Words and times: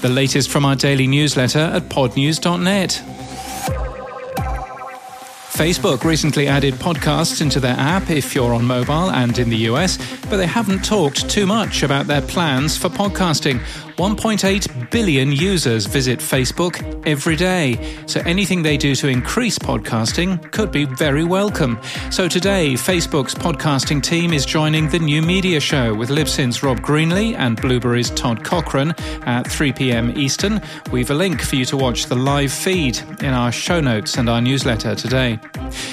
The 0.00 0.08
latest 0.08 0.48
from 0.48 0.64
our 0.64 0.74
daily 0.74 1.06
newsletter 1.06 1.58
at 1.58 1.82
podnews.net. 1.90 3.02
Facebook 5.52 6.04
recently 6.04 6.48
added 6.48 6.72
podcasts 6.74 7.42
into 7.42 7.60
their 7.60 7.76
app 7.76 8.08
if 8.08 8.34
you're 8.34 8.54
on 8.54 8.64
mobile 8.64 9.10
and 9.10 9.38
in 9.38 9.50
the 9.50 9.58
US, 9.68 9.98
but 10.30 10.38
they 10.38 10.46
haven't 10.46 10.86
talked 10.86 11.28
too 11.28 11.44
much 11.44 11.82
about 11.82 12.06
their 12.06 12.22
plans 12.22 12.78
for 12.78 12.88
podcasting. 12.88 13.60
1.8 14.00 14.90
billion 14.90 15.30
users 15.30 15.84
visit 15.84 16.20
Facebook 16.20 17.06
every 17.06 17.36
day, 17.36 17.78
so 18.06 18.18
anything 18.20 18.62
they 18.62 18.78
do 18.78 18.94
to 18.94 19.08
increase 19.08 19.58
podcasting 19.58 20.50
could 20.52 20.72
be 20.72 20.86
very 20.86 21.22
welcome. 21.22 21.78
So 22.10 22.26
today, 22.26 22.72
Facebook's 22.72 23.34
podcasting 23.34 24.02
team 24.02 24.32
is 24.32 24.46
joining 24.46 24.88
the 24.88 24.98
new 24.98 25.20
media 25.20 25.60
show 25.60 25.92
with 25.92 26.08
Libsyn's 26.08 26.62
Rob 26.62 26.80
Greenlee 26.80 27.34
and 27.36 27.60
Blubrry's 27.60 28.08
Todd 28.08 28.42
Cochran 28.42 28.94
at 29.26 29.42
3 29.46 29.74
p.m. 29.74 30.18
Eastern. 30.18 30.62
We've 30.90 31.10
a 31.10 31.14
link 31.14 31.42
for 31.42 31.56
you 31.56 31.66
to 31.66 31.76
watch 31.76 32.06
the 32.06 32.16
live 32.16 32.52
feed 32.52 32.98
in 33.20 33.34
our 33.34 33.52
show 33.52 33.80
notes 33.80 34.16
and 34.16 34.30
our 34.30 34.40
newsletter 34.40 34.94
today. 34.94 35.38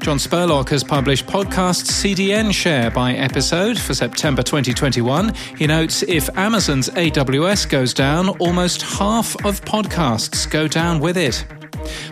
John 0.00 0.16
Spurlock 0.16 0.70
has 0.70 0.82
published 0.82 1.26
podcast 1.26 1.84
CDN 1.84 2.54
share 2.54 2.90
by 2.90 3.12
episode 3.12 3.78
for 3.78 3.92
September 3.92 4.42
2021. 4.42 5.34
He 5.58 5.66
notes 5.66 6.02
if 6.04 6.30
Amazon's 6.38 6.88
AWS 6.88 7.68
goes 7.68 7.89
goes 7.90 7.94
down, 7.94 8.28
almost 8.38 8.82
half 8.82 9.34
of 9.44 9.60
podcasts 9.62 10.48
go 10.48 10.68
down 10.68 11.00
with 11.00 11.16
it. 11.16 11.44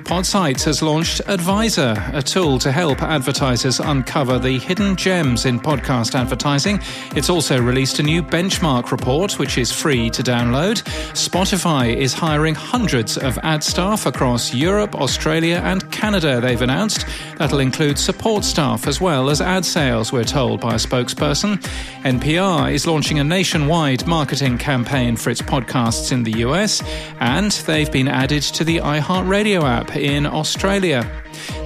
Podsights 0.04 0.64
has 0.64 0.82
launched 0.82 1.20
Advisor, 1.28 1.94
a 2.12 2.22
tool 2.22 2.58
to 2.58 2.72
help 2.72 3.02
advertisers 3.02 3.78
uncover 3.78 4.38
the 4.38 4.58
hidden 4.58 4.96
gems 4.96 5.44
in 5.44 5.60
podcast 5.60 6.14
advertising. 6.14 6.80
It's 7.14 7.28
also 7.30 7.60
released 7.60 7.98
a 7.98 8.02
new 8.02 8.22
benchmark 8.22 8.90
report, 8.90 9.38
which 9.38 9.58
is 9.58 9.70
free 9.70 10.10
to 10.10 10.22
download. 10.22 10.82
Spotify 11.12 11.94
is 11.94 12.14
hiring 12.14 12.54
hundreds 12.54 13.18
of 13.18 13.38
ad 13.42 13.62
staff 13.62 14.06
across 14.06 14.54
Europe, 14.54 14.94
Australia, 14.94 15.60
and 15.64 15.87
Canada, 15.98 16.40
they've 16.40 16.62
announced. 16.62 17.04
That'll 17.38 17.58
include 17.58 17.98
support 17.98 18.44
staff 18.44 18.86
as 18.86 19.00
well 19.00 19.30
as 19.30 19.40
ad 19.40 19.64
sales, 19.64 20.12
we're 20.12 20.22
told 20.22 20.60
by 20.60 20.74
a 20.74 20.78
spokesperson. 20.78 21.56
NPR 22.04 22.72
is 22.72 22.86
launching 22.86 23.18
a 23.18 23.24
nationwide 23.24 24.06
marketing 24.06 24.58
campaign 24.58 25.16
for 25.16 25.30
its 25.30 25.42
podcasts 25.42 26.12
in 26.12 26.22
the 26.22 26.38
US, 26.46 26.84
and 27.18 27.50
they've 27.66 27.90
been 27.90 28.06
added 28.06 28.42
to 28.44 28.62
the 28.62 28.76
iHeartRadio 28.76 29.64
app 29.64 29.96
in 29.96 30.24
Australia. 30.24 31.02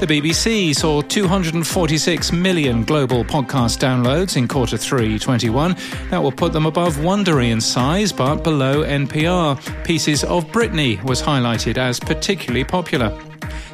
The 0.00 0.06
BBC 0.06 0.74
saw 0.74 1.02
246 1.02 2.32
million 2.32 2.84
global 2.84 3.24
podcast 3.24 3.80
downloads 3.80 4.38
in 4.38 4.48
quarter 4.48 4.78
3 4.78 5.18
21. 5.18 5.76
That 6.08 6.22
will 6.22 6.32
put 6.32 6.54
them 6.54 6.64
above 6.64 6.96
Wondery 6.96 7.50
in 7.50 7.60
size, 7.60 8.12
but 8.12 8.36
below 8.36 8.82
NPR. 8.82 9.84
Pieces 9.84 10.24
of 10.24 10.46
Britney 10.46 11.02
was 11.02 11.20
highlighted 11.20 11.76
as 11.76 12.00
particularly 12.00 12.64
popular. 12.64 13.31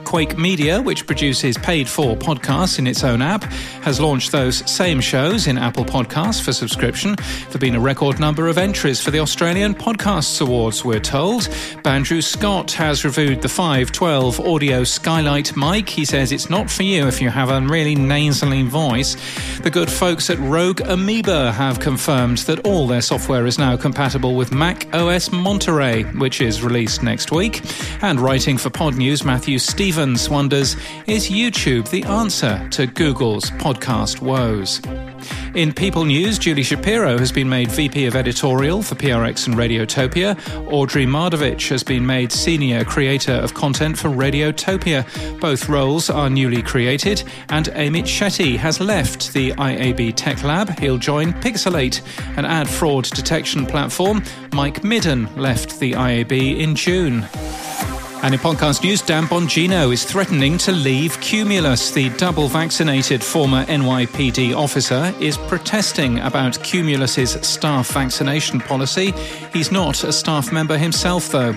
Quake 0.08 0.38
Media, 0.38 0.80
which 0.80 1.06
produces 1.06 1.58
paid 1.58 1.86
for 1.86 2.16
podcasts 2.16 2.78
in 2.78 2.86
its 2.86 3.04
own 3.04 3.20
app, 3.20 3.44
has 3.82 4.00
launched 4.00 4.32
those 4.32 4.68
same 4.68 5.02
shows 5.02 5.46
in 5.46 5.58
Apple 5.58 5.84
Podcasts 5.84 6.42
for 6.42 6.50
subscription. 6.54 7.14
There 7.16 7.52
have 7.52 7.60
been 7.60 7.74
a 7.74 7.80
record 7.80 8.18
number 8.18 8.48
of 8.48 8.56
entries 8.56 9.02
for 9.02 9.10
the 9.10 9.20
Australian 9.20 9.74
Podcasts 9.74 10.40
Awards, 10.40 10.82
we're 10.82 10.98
told. 10.98 11.42
Bandrew 11.84 12.24
Scott 12.24 12.72
has 12.72 13.04
reviewed 13.04 13.42
the 13.42 13.50
512 13.50 14.40
audio 14.40 14.82
Skylight 14.82 15.54
mic. 15.54 15.90
He 15.90 16.06
says 16.06 16.32
it's 16.32 16.48
not 16.48 16.70
for 16.70 16.84
you 16.84 17.06
if 17.06 17.20
you 17.20 17.28
have 17.28 17.50
a 17.50 17.60
really 17.60 17.94
nasally 17.94 18.62
voice. 18.62 19.14
The 19.58 19.70
good 19.70 19.90
folks 19.90 20.30
at 20.30 20.38
Rogue 20.38 20.80
Amoeba 20.80 21.52
have 21.52 21.80
confirmed 21.80 22.38
that 22.38 22.60
all 22.60 22.86
their 22.86 23.02
software 23.02 23.44
is 23.44 23.58
now 23.58 23.76
compatible 23.76 24.36
with 24.36 24.52
Mac 24.52 24.88
OS 24.94 25.30
Monterey, 25.30 26.04
which 26.04 26.40
is 26.40 26.62
released 26.62 27.02
next 27.02 27.30
week. 27.30 27.60
And 28.00 28.18
writing 28.18 28.56
for 28.56 28.70
Podnews, 28.70 29.22
Matthew 29.22 29.58
Stevens 29.58 29.97
Stevens 29.98 30.30
wonders 30.30 30.76
Is 31.08 31.28
YouTube 31.28 31.90
the 31.90 32.04
answer 32.04 32.64
to 32.70 32.86
Google's 32.86 33.50
podcast 33.50 34.20
woes? 34.20 34.80
In 35.56 35.72
People 35.72 36.04
News, 36.04 36.38
Julie 36.38 36.62
Shapiro 36.62 37.18
has 37.18 37.32
been 37.32 37.48
made 37.48 37.68
VP 37.68 38.06
of 38.06 38.14
Editorial 38.14 38.80
for 38.80 38.94
PRX 38.94 39.48
and 39.48 39.56
Radiotopia. 39.56 40.38
Audrey 40.72 41.04
Mardavich 41.04 41.68
has 41.70 41.82
been 41.82 42.06
made 42.06 42.30
Senior 42.30 42.84
Creator 42.84 43.32
of 43.32 43.54
Content 43.54 43.98
for 43.98 44.08
Radiotopia. 44.08 45.04
Both 45.40 45.68
roles 45.68 46.10
are 46.10 46.30
newly 46.30 46.62
created, 46.62 47.24
and 47.48 47.66
Amit 47.70 48.04
Shetty 48.04 48.56
has 48.56 48.78
left 48.78 49.32
the 49.32 49.50
IAB 49.54 50.14
Tech 50.14 50.44
Lab. 50.44 50.78
He'll 50.78 50.98
join 50.98 51.32
Pixalate, 51.32 52.02
an 52.38 52.44
ad 52.44 52.68
fraud 52.68 53.10
detection 53.10 53.66
platform. 53.66 54.22
Mike 54.52 54.84
Midden 54.84 55.28
left 55.36 55.80
the 55.80 55.94
IAB 55.94 56.60
in 56.60 56.76
June. 56.76 57.26
And 58.20 58.34
in 58.34 58.40
podcast 58.40 58.82
news, 58.82 59.00
Dan 59.00 59.24
Bongino 59.24 59.92
is 59.92 60.04
threatening 60.04 60.58
to 60.58 60.72
leave 60.72 61.20
Cumulus. 61.20 61.92
The 61.92 62.10
double 62.10 62.48
vaccinated 62.48 63.22
former 63.22 63.64
NYPD 63.66 64.56
officer 64.56 65.14
is 65.20 65.38
protesting 65.38 66.18
about 66.18 66.54
Cumulus's 66.64 67.32
staff 67.46 67.92
vaccination 67.92 68.58
policy. 68.58 69.12
He's 69.52 69.70
not 69.70 70.02
a 70.02 70.12
staff 70.12 70.52
member 70.52 70.76
himself, 70.76 71.28
though. 71.28 71.54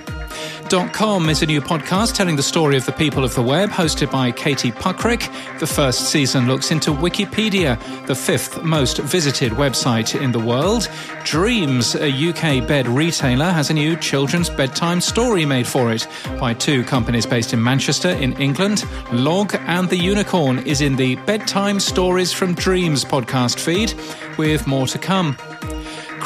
Com 0.72 1.28
is 1.28 1.42
a 1.42 1.46
new 1.46 1.60
podcast 1.60 2.16
telling 2.16 2.38
the 2.38 2.44
story 2.44 2.78
of 2.78 2.86
the 2.86 2.94
people 2.94 3.26
of 3.26 3.36
the 3.36 3.42
web, 3.42 3.70
hosted 3.70 4.10
by 4.10 4.32
Katie 4.32 4.72
Puckrick. 4.72 5.30
The 5.60 5.68
first 5.68 6.10
season 6.12 6.48
looks 6.48 6.72
into 6.72 6.92
Wikipedia, 6.92 7.78
the 8.08 8.16
fifth 8.16 8.64
most 8.64 9.00
visited 9.00 9.52
website 9.52 10.18
in 10.18 10.32
the 10.32 10.40
world. 10.40 10.88
Dreams, 11.26 11.96
a 11.96 12.10
UK 12.10 12.66
bed 12.66 12.88
retailer, 12.88 13.52
has 13.52 13.70
a 13.70 13.74
new 13.74 13.98
children's 13.98 14.50
bedtime 14.50 15.02
story 15.02 15.46
made 15.46 15.68
for 15.68 15.92
it 15.92 16.08
by 16.40 16.54
two 16.54 16.86
companies 16.86 17.26
based 17.26 17.52
in 17.52 17.62
Manchester, 17.62 18.12
in 18.12 18.32
England. 18.42 18.86
Log 19.12 19.54
and 19.68 19.90
the 19.90 19.98
Unicorn 19.98 20.60
is 20.60 20.80
in 20.80 20.96
the 20.96 21.18
Bedtime 21.26 21.82
Stories 21.82 22.32
from 22.32 22.54
Dreams 22.54 23.04
podcast 23.04 23.60
feed, 23.60 23.94
with 24.38 24.68
more 24.68 24.88
to 24.88 24.98
come. 24.98 25.36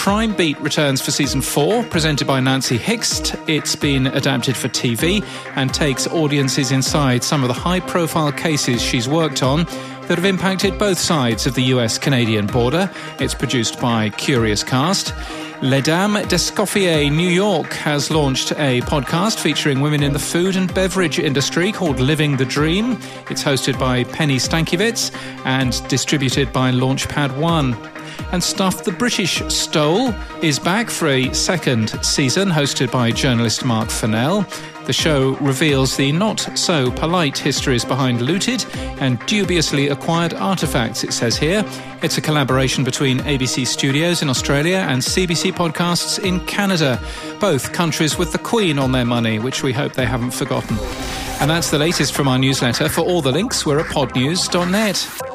Crime 0.06 0.36
Beat 0.36 0.60
returns 0.60 1.02
for 1.02 1.10
season 1.10 1.42
four, 1.42 1.84
presented 1.86 2.28
by 2.28 2.40
Nancy 2.40 2.78
Hixt. 2.78 3.36
It's 3.50 3.76
been 3.76 4.06
adapted 4.06 4.56
for 4.56 4.68
TV 4.70 5.26
and 5.56 5.74
takes 5.74 6.06
audiences 6.06 6.72
inside 6.72 7.24
some 7.24 7.42
of 7.42 7.48
the 7.48 7.56
high 7.56 7.80
profile 7.80 8.32
cases 8.32 8.84
she's 8.84 9.10
worked 9.10 9.42
on 9.42 9.64
that 9.64 10.20
have 10.20 10.26
impacted 10.26 10.78
both 10.78 11.00
sides 11.00 11.48
of 11.48 11.56
the 11.56 11.64
US 11.74 11.98
Canadian 11.98 12.46
border. 12.46 12.88
It's 13.20 13.34
produced 13.34 13.80
by 13.80 14.12
Curiouscast. 14.12 15.45
Les 15.62 15.82
Dames 15.82 16.22
d'Escoffier 16.28 17.10
New 17.10 17.30
York 17.30 17.72
has 17.74 18.12
launched 18.12 18.52
a 18.54 18.82
podcast 18.82 19.40
featuring 19.40 19.80
women 19.80 20.04
in 20.04 20.12
the 20.12 20.20
food 20.20 20.56
and 20.56 20.72
beverage 20.74 21.18
industry 21.18 21.72
called 21.72 22.00
Living 22.00 22.36
the 22.36 22.46
Dream. 22.46 23.00
It's 23.30 23.44
hosted 23.44 23.80
by 23.80 24.04
Penny 24.04 24.36
Stankiewicz 24.36 25.16
and 25.46 25.88
distributed 25.88 26.52
by 26.52 26.72
Launchpad 26.72 27.38
One 27.38 27.76
and 28.32 28.44
Stuff 28.44 28.84
the 28.84 28.92
British 28.92 29.42
Stole 29.48 30.14
is 30.42 30.60
back 30.60 30.90
for 30.90 31.08
a 31.08 31.32
second 31.34 31.90
season, 32.04 32.50
hosted 32.50 32.92
by 32.92 33.12
journalist 33.12 33.64
Mark 33.64 33.90
Fennell. 33.90 34.46
The 34.86 34.94
show 34.94 35.36
reveals 35.38 35.98
the 35.98 36.12
not 36.12 36.40
so 36.54 36.92
polite 36.92 37.40
histories 37.40 37.84
behind 37.84 38.22
looted 38.22 38.64
and 39.00 39.20
dubiously 39.26 39.88
acquired 39.88 40.36
artifacts, 40.36 41.04
it 41.04 41.12
says 41.12 41.36
here. 41.38 41.66
It's 42.04 42.20
a 42.20 42.22
collaboration 42.22 42.84
between 42.84 43.20
ABC 43.20 43.66
Studios 43.66 44.22
in 44.22 44.30
Australia 44.30 44.86
and 44.88 45.02
CBC 45.02 45.54
Podcasts 45.54 46.24
in 46.24 46.40
Canada, 46.46 47.02
both 47.40 47.74
countries 47.74 48.20
with 48.20 48.32
the 48.32 48.38
Queen 48.38 48.78
on 48.78 48.92
their 48.92 49.06
money, 49.06 49.40
which 49.40 49.64
we 49.64 49.74
hope 49.74 49.94
they 49.94 50.06
haven't 50.06 50.32
forgotten. 50.32 50.78
And 51.42 51.50
that's 51.50 51.72
the 51.72 51.80
latest 51.80 52.14
from 52.14 52.28
our 52.28 52.38
newsletter. 52.38 52.88
For 52.88 53.02
all 53.02 53.24
the 53.24 53.32
links, 53.32 53.66
we're 53.66 53.80
at 53.80 53.88
podnews.net. 53.88 55.35